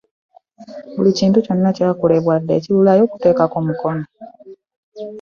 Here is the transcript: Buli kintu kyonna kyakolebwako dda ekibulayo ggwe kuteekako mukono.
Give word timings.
Buli 0.95 1.11
kintu 1.19 1.37
kyonna 1.45 1.69
kyakolebwako 1.77 2.41
dda 2.41 2.53
ekibulayo 2.59 3.01
ggwe 3.03 3.11
kuteekako 3.11 3.57
mukono. 3.67 4.03